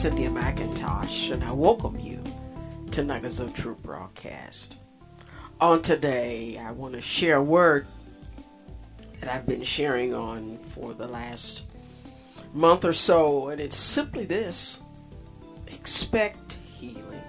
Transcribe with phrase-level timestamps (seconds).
[0.00, 2.24] Cynthia McIntosh, and I welcome you
[2.92, 4.76] to Nuggets of Truth broadcast.
[5.60, 7.86] On today, I want to share a word
[9.20, 11.64] that I've been sharing on for the last
[12.54, 14.80] month or so, and it's simply this
[15.66, 17.20] expect healing.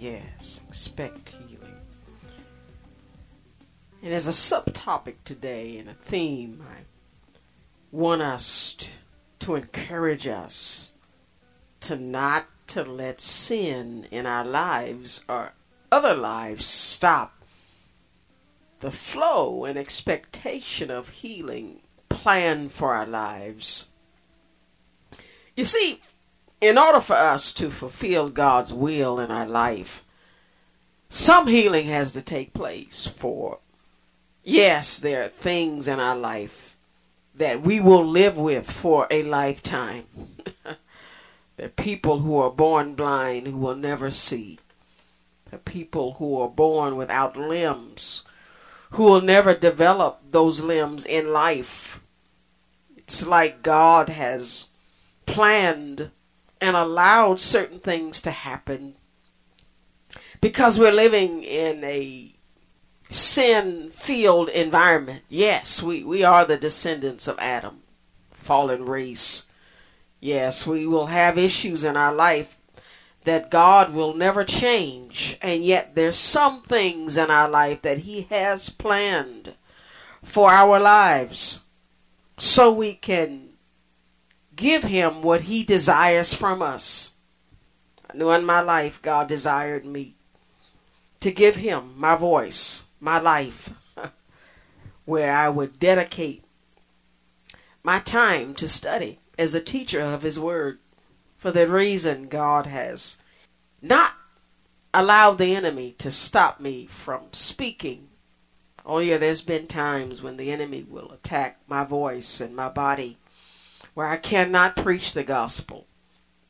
[0.00, 1.76] Yes, expect healing.
[4.02, 6.84] And as a subtopic today and a theme, I
[7.90, 8.88] want us to,
[9.40, 10.92] to encourage us
[11.80, 15.52] to not to let sin in our lives or
[15.92, 17.32] other lives stop
[18.80, 23.88] the flow and expectation of healing planned for our lives.
[25.56, 26.00] You see,
[26.60, 30.04] in order for us to fulfill God's will in our life,
[31.08, 33.58] some healing has to take place for
[34.46, 36.76] yes, there are things in our life
[37.34, 40.04] that we will live with for a lifetime.
[41.60, 44.58] Are people who are born blind who will never see.
[45.52, 48.24] Are people who are born without limbs
[48.90, 52.00] who will never develop those limbs in life.
[52.96, 54.68] It's like God has
[55.26, 56.10] planned
[56.60, 58.94] and allowed certain things to happen
[60.40, 62.32] because we're living in a
[63.10, 65.22] sin filled environment.
[65.28, 67.82] Yes, we, we are the descendants of Adam,
[68.32, 69.45] fallen race.
[70.20, 72.58] Yes, we will have issues in our life
[73.24, 78.22] that God will never change, and yet there's some things in our life that He
[78.30, 79.54] has planned
[80.22, 81.60] for our lives
[82.38, 83.50] so we can
[84.54, 87.14] give Him what He desires from us.
[88.08, 90.14] I knew in my life God desired me
[91.20, 93.70] to give Him my voice, my life,
[95.04, 96.44] where I would dedicate
[97.82, 100.78] my time to study as a teacher of His Word.
[101.36, 103.18] For that reason, God has
[103.82, 104.14] not
[104.92, 108.08] allowed the enemy to stop me from speaking.
[108.84, 113.18] Oh, yeah, there's been times when the enemy will attack my voice and my body
[113.94, 115.86] where I cannot preach the gospel.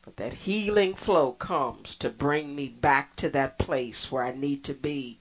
[0.04, 4.62] But that healing flow comes to bring me back to that place where I need
[4.64, 5.18] to be.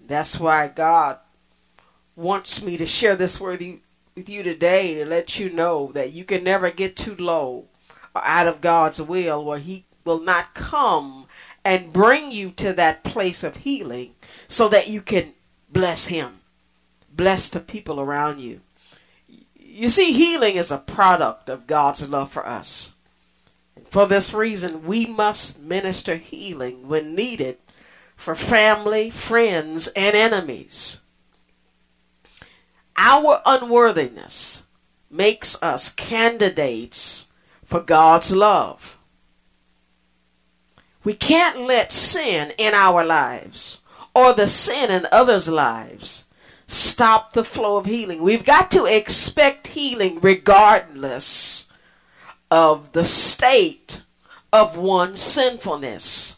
[0.00, 1.18] That's why God
[2.16, 3.62] wants me to share this word
[4.18, 7.66] with you today to let you know that you can never get too low
[8.16, 11.26] or out of God's will where He will not come
[11.64, 14.14] and bring you to that place of healing
[14.48, 15.34] so that you can
[15.70, 16.40] bless Him,
[17.14, 18.60] bless the people around you.
[19.56, 22.94] You see, healing is a product of God's love for us.
[23.88, 27.58] For this reason, we must minister healing when needed
[28.16, 31.02] for family, friends, and enemies.
[33.00, 34.64] Our unworthiness
[35.08, 37.28] makes us candidates
[37.64, 38.98] for God's love.
[41.04, 43.82] We can't let sin in our lives
[44.14, 46.24] or the sin in others' lives
[46.66, 48.20] stop the flow of healing.
[48.20, 51.68] We've got to expect healing regardless
[52.50, 54.02] of the state
[54.52, 56.37] of one's sinfulness.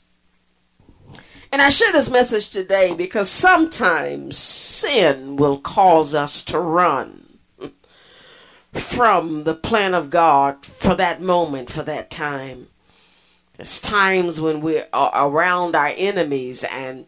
[1.53, 7.39] And I share this message today because sometimes sin will cause us to run
[8.73, 12.69] from the plan of God for that moment, for that time.
[13.57, 17.07] There's times when we're around our enemies and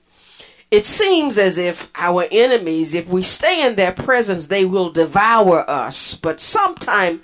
[0.72, 5.69] it seems as if our enemies, if we stay in their presence, they will devour
[5.70, 6.16] us.
[6.16, 7.20] But sometimes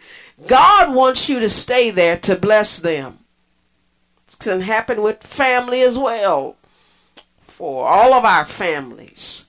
[0.46, 3.18] God wants you to stay there to bless them.
[4.28, 6.56] It can happen with family as well
[7.58, 9.46] for all of our families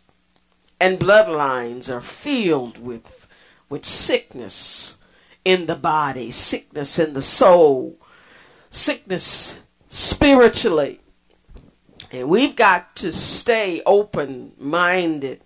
[0.79, 3.27] and bloodlines are filled with
[3.69, 4.97] with sickness
[5.45, 7.99] in the body, sickness in the soul,
[8.71, 9.59] sickness
[9.89, 11.01] spiritually.
[12.11, 15.41] And we've got to stay open minded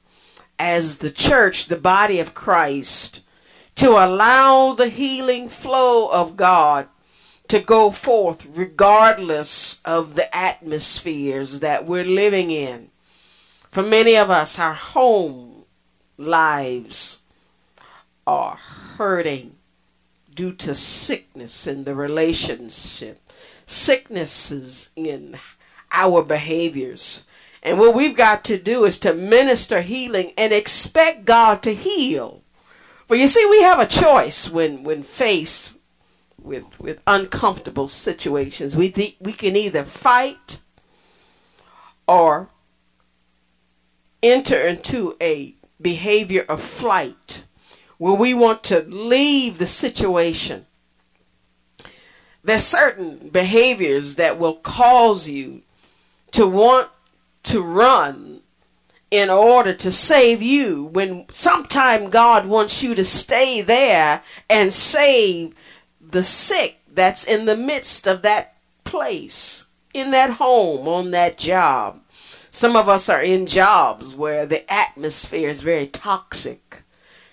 [0.58, 3.20] as the church, the body of Christ,
[3.76, 6.88] to allow the healing flow of God
[7.54, 12.90] to go forth regardless of the atmospheres that we're living in.
[13.70, 15.66] For many of us, our home
[16.18, 17.20] lives
[18.26, 18.56] are
[18.98, 19.54] hurting
[20.34, 23.22] due to sickness in the relationship,
[23.68, 25.38] sicknesses in
[25.92, 27.24] our behaviors.
[27.62, 32.42] And what we've got to do is to minister healing and expect God to heal.
[33.08, 35.74] For you see, we have a choice when, when faced
[36.44, 38.76] with, with uncomfortable situations.
[38.76, 40.60] We, th- we can either fight
[42.08, 42.50] or
[44.22, 47.46] enter into a behavior of flight
[47.98, 50.66] where we want to leave the situation.
[52.44, 55.62] There's certain behaviors that will cause you
[56.32, 56.90] to want
[57.44, 58.42] to run
[59.12, 65.54] in order to save you when sometime God wants you to stay there and save
[66.14, 72.02] the sick that's in the midst of that place, in that home, on that job.
[72.52, 76.84] Some of us are in jobs where the atmosphere is very toxic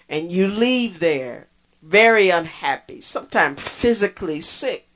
[0.09, 1.47] and you leave there
[1.83, 4.89] very unhappy, sometimes physically sick.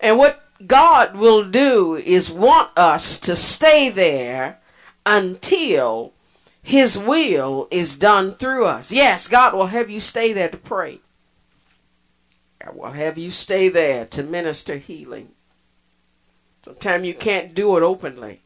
[0.00, 4.58] And what God will do is want us to stay there
[5.06, 6.12] until
[6.62, 8.90] His will is done through us.
[8.90, 11.00] Yes, God will have you stay there to pray.
[12.64, 15.30] I will have you stay there to minister healing.
[16.64, 18.42] Sometimes you can't do it openly,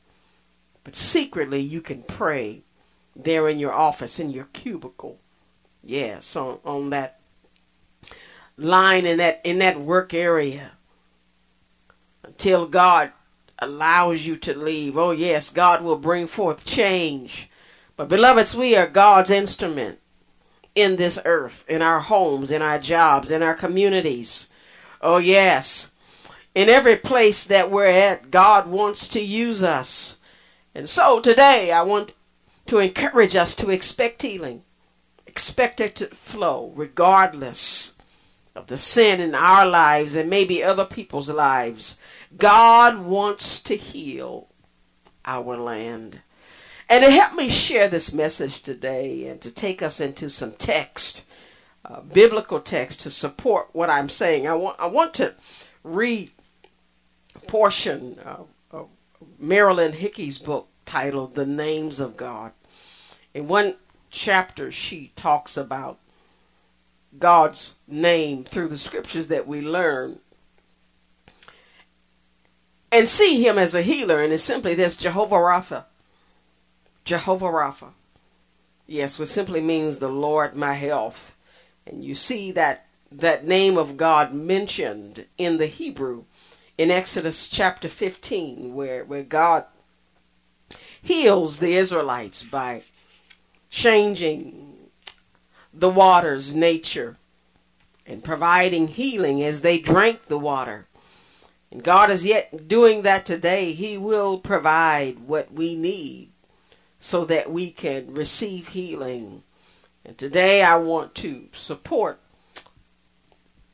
[0.84, 2.62] but secretly you can pray
[3.16, 5.18] there in your office, in your cubicle.
[5.82, 7.20] Yes, on, on that
[8.56, 10.72] line in that in that work area
[12.22, 13.10] until God
[13.58, 14.96] allows you to leave.
[14.96, 17.50] Oh yes, God will bring forth change.
[17.96, 19.98] But beloveds, we are God's instrument
[20.74, 24.48] in this earth, in our homes, in our jobs, in our communities.
[25.00, 25.90] Oh yes.
[26.54, 30.18] In every place that we're at, God wants to use us.
[30.74, 32.12] And so today I want
[32.66, 34.62] to encourage us to expect healing
[35.34, 37.94] expect it to flow regardless
[38.54, 41.98] of the sin in our lives and maybe other people's lives.
[42.36, 44.46] God wants to heal
[45.24, 46.20] our land.
[46.88, 51.24] And to help me share this message today and to take us into some text,
[51.84, 55.34] uh, biblical text to support what I'm saying, I want, I want to
[55.82, 56.30] read
[57.46, 58.88] portion of, of
[59.38, 62.52] Marilyn Hickey's book titled The Names of God.
[63.32, 63.76] In one
[64.10, 65.98] chapter she talks about
[67.18, 70.18] God's name through the scriptures that we learn
[72.92, 74.22] and see him as a healer.
[74.22, 75.84] And it's simply this Jehovah Rapha.
[77.04, 77.90] Jehovah Rapha.
[78.86, 81.34] Yes, which simply means the Lord my health.
[81.86, 86.24] And you see that that name of God mentioned in the Hebrew
[86.76, 89.64] in Exodus chapter 15, where, where God
[91.00, 92.82] heals the Israelites by
[93.70, 94.76] changing
[95.72, 97.16] the water's nature
[98.06, 100.86] and providing healing as they drank the water.
[101.70, 103.72] And God is yet doing that today.
[103.72, 106.30] He will provide what we need
[107.04, 109.42] so that we can receive healing.
[110.06, 112.18] And today I want to support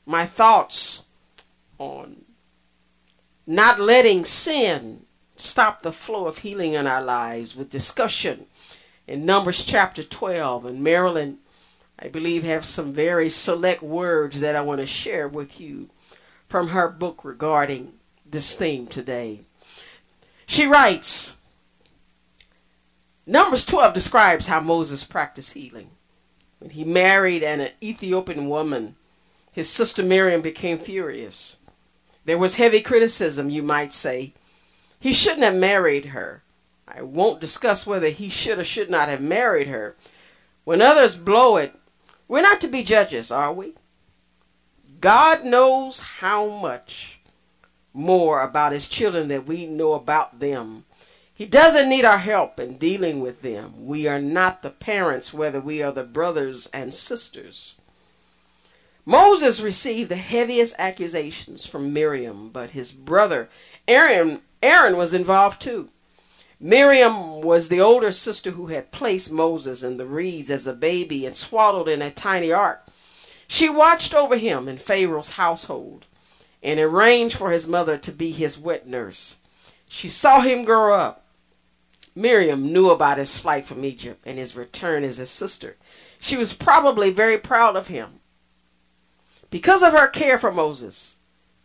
[0.05, 1.05] my thoughts
[1.79, 2.25] on
[3.47, 5.03] not letting sin
[5.37, 8.47] stop the flow of healing in our lives with discussion
[9.07, 10.67] in Numbers chapter 12.
[10.67, 11.39] And Marilyn,
[12.01, 15.89] I believe, have some very select words that I want to share with you
[16.49, 17.93] from her book regarding
[18.29, 19.43] this theme today.
[20.47, 21.37] She writes
[23.31, 25.93] Numbers 12 describes how Moses practiced healing.
[26.59, 28.97] When he married an Ethiopian woman,
[29.53, 31.59] his sister Miriam became furious.
[32.25, 34.35] There was heavy criticism, you might say.
[34.99, 36.43] He shouldn't have married her.
[36.89, 39.95] I won't discuss whether he should or should not have married her.
[40.65, 41.73] When others blow it,
[42.27, 43.75] we're not to be judges, are we?
[45.01, 47.21] God knows how much
[47.95, 50.85] more about his children than we know about them.
[51.41, 53.87] He doesn't need our help in dealing with them.
[53.87, 57.77] We are not the parents, whether we are the brothers and sisters.
[59.07, 63.49] Moses received the heaviest accusations from Miriam, but his brother
[63.89, 65.89] Aaron Aaron was involved too.
[66.61, 71.25] Miriam was the older sister who had placed Moses in the reeds as a baby
[71.25, 72.87] and swaddled in a tiny ark.
[73.49, 76.05] She watched over him in Pharaoh's household
[76.63, 79.39] and arranged for his mother to be his wet nurse.
[79.89, 81.20] She saw him grow up.
[82.15, 85.77] Miriam knew about his flight from Egypt and his return as his sister.
[86.19, 88.21] She was probably very proud of him.
[89.51, 91.17] Because of her care for Moses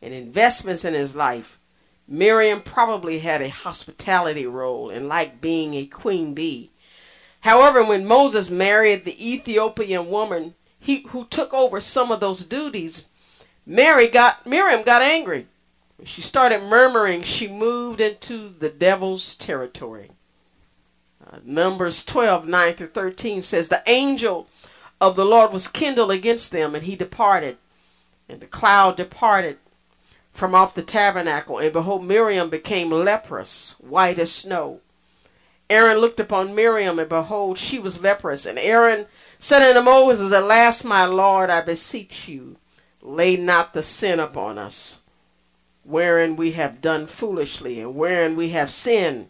[0.02, 1.60] and investments in his life,
[2.08, 6.72] Miriam probably had a hospitality role and liked being a queen bee.
[7.42, 13.06] However, when Moses married the Ethiopian woman he, who took over some of those duties,
[13.66, 15.48] Mary got Miriam got angry.
[16.04, 20.12] She started murmuring, she moved into the devil's territory.
[21.44, 24.48] Numbers 12, 9 through 13 says, The angel
[25.02, 27.58] of the Lord was kindled against them, and he departed.
[28.30, 29.58] And the cloud departed
[30.34, 34.82] from off the tabernacle, and behold, Miriam became leprous, white as snow.
[35.70, 38.46] Aaron looked upon Miriam, and behold, she was leprous.
[38.46, 39.06] And Aaron
[39.40, 42.58] said unto Moses, Alas, my Lord, I beseech you,
[43.02, 45.00] lay not the sin upon us,
[45.84, 49.30] wherein we have done foolishly, and wherein we have sinned.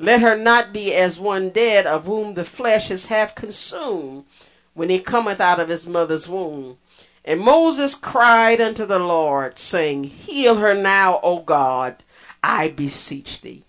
[0.00, 4.24] Let her not be as one dead, of whom the flesh is half consumed,
[4.72, 6.78] when he cometh out of his mother's womb.
[7.22, 12.02] And Moses cried unto the Lord, saying, Heal her now, O God,
[12.42, 13.62] I beseech thee.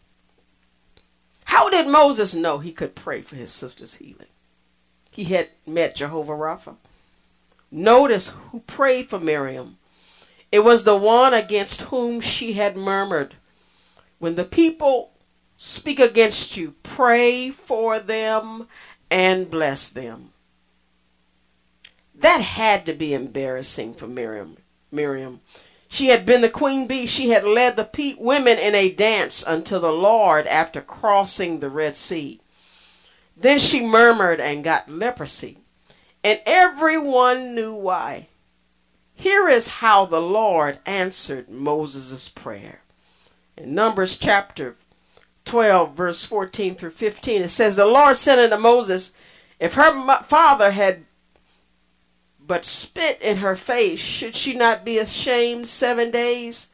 [1.43, 4.27] How did Moses know he could pray for his sister's healing?
[5.11, 6.77] He had met Jehovah Rapha.
[7.69, 9.79] Notice who prayed for Miriam.
[10.49, 13.35] It was the one against whom she had murmured.
[14.19, 15.11] When the people
[15.63, 18.67] speak against you, pray for them
[19.11, 20.31] and bless them.
[22.15, 24.57] That had to be embarrassing for Miriam.
[24.91, 25.41] Miriam.
[25.87, 27.05] She had been the queen bee.
[27.05, 31.95] She had led the women in a dance unto the Lord after crossing the Red
[31.95, 32.41] Sea.
[33.37, 35.59] Then she murmured and got leprosy.
[36.23, 38.29] And everyone knew why.
[39.13, 42.81] Here is how the Lord answered Moses' prayer.
[43.55, 44.75] In Numbers chapter
[45.51, 49.11] 12, verse 14 through 15, it says, The Lord said unto Moses,
[49.59, 51.03] If her father had
[52.39, 56.69] but spit in her face, should she not be ashamed seven days?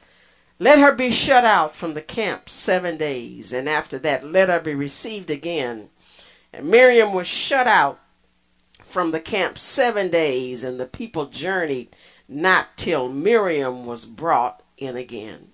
[0.59, 4.59] Let her be shut out from the camp seven days, and after that let her
[4.59, 5.89] be received again.
[6.53, 7.99] And Miriam was shut out
[8.85, 11.95] from the camp seven days, and the people journeyed
[12.27, 15.47] not till Miriam was brought in again.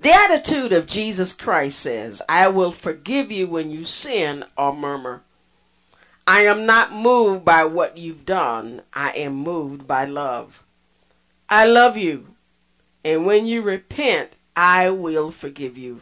[0.00, 5.22] The attitude of Jesus Christ says, I will forgive you when you sin or murmur.
[6.26, 8.80] I am not moved by what you've done.
[8.94, 10.62] I am moved by love.
[11.50, 12.28] I love you.
[13.04, 16.00] And when you repent, I will forgive you.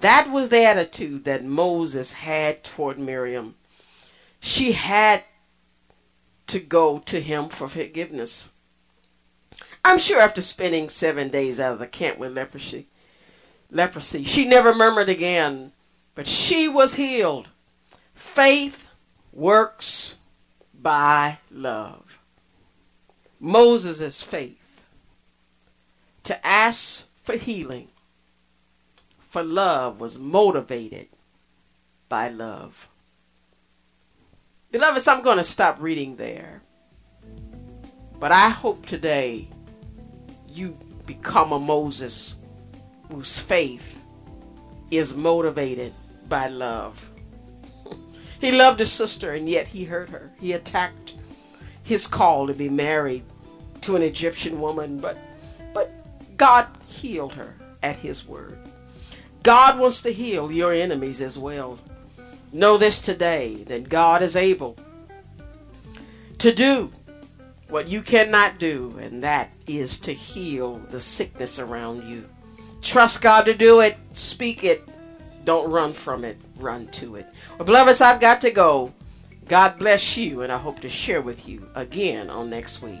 [0.00, 3.54] That was the attitude that Moses had toward Miriam.
[4.40, 5.22] She had
[6.48, 8.50] to go to him for forgiveness.
[9.84, 12.86] I'm sure after spending seven days out of the camp with leprosy,
[13.70, 15.72] leprosy, she never murmured again,
[16.14, 17.48] but she was healed.
[18.14, 18.86] Faith
[19.32, 20.18] works
[20.74, 22.18] by love.
[23.40, 24.84] Moses' faith
[26.24, 27.88] to ask for healing,
[29.18, 31.08] for love, was motivated
[32.08, 32.88] by love.
[34.70, 36.62] Beloveds, I'm going to stop reading there.
[38.20, 39.48] But I hope today
[40.52, 42.36] you become a Moses
[43.10, 43.98] whose faith
[44.90, 45.92] is motivated
[46.28, 47.08] by love.
[48.40, 50.32] He loved his sister and yet he hurt her.
[50.40, 51.14] He attacked
[51.82, 53.24] his call to be married
[53.82, 55.16] to an Egyptian woman, but
[55.72, 55.92] but
[56.36, 58.58] God healed her at his word.
[59.42, 61.78] God wants to heal your enemies as well.
[62.52, 64.76] Know this today that God is able
[66.38, 66.90] to do
[67.72, 72.28] what you cannot do, and that is to heal the sickness around you.
[72.82, 74.86] Trust God to do it, speak it,
[75.46, 77.26] don't run from it, run to it.
[77.58, 78.92] Well, beloveds, I've got to go.
[79.48, 83.00] God bless you, and I hope to share with you again on next week.